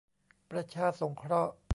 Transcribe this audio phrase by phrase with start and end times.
[0.51, 1.53] ประชาสงเคราะห์